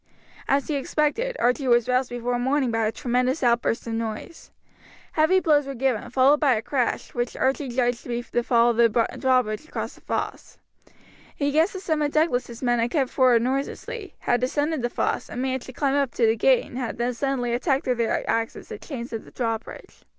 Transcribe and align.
As 0.47 0.67
he 0.67 0.73
expected, 0.77 1.35
Archie 1.37 1.67
was 1.67 1.87
roused 1.87 2.09
before 2.09 2.39
morning 2.39 2.71
by 2.71 2.87
a 2.87 2.91
tremendous 2.91 3.43
outburst 3.43 3.85
of 3.85 3.93
noise. 3.93 4.49
Heavy 5.11 5.39
blows 5.39 5.67
were 5.67 5.75
given, 5.75 6.09
followed 6.09 6.39
by 6.39 6.55
a 6.55 6.61
crash, 6.63 7.13
which 7.13 7.35
Archie 7.37 7.67
judged 7.67 8.01
to 8.01 8.09
be 8.09 8.19
the 8.23 8.41
fall 8.41 8.71
of 8.71 8.77
the 8.77 8.89
drawbridge 9.19 9.63
across 9.67 9.93
the 9.93 10.01
fosse. 10.01 10.57
He 11.35 11.51
guessed 11.51 11.73
that 11.73 11.81
some 11.81 12.01
of 12.01 12.11
Douglas's 12.13 12.63
men 12.63 12.79
had 12.79 12.89
crept 12.89 13.11
forward 13.11 13.43
noiselessly, 13.43 14.15
had 14.21 14.41
descended 14.41 14.81
the 14.81 14.89
fosse, 14.89 15.29
and 15.29 15.39
managed 15.39 15.67
to 15.67 15.73
climb 15.73 15.93
up 15.93 16.09
to 16.15 16.25
the 16.25 16.35
gate, 16.35 16.65
and 16.65 16.79
had 16.79 16.97
then 16.97 17.13
suddenly 17.13 17.53
attacked 17.53 17.85
with 17.85 17.99
their 17.99 18.27
axes 18.27 18.69
the 18.69 18.79
chains 18.79 19.13
of 19.13 19.23
the 19.23 19.29
drawbridge. 19.29 20.01